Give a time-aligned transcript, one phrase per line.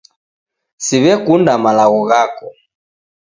[0.85, 2.47] Siw'ekuna malagho ghako.